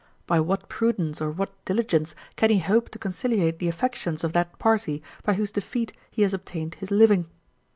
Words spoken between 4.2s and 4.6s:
of that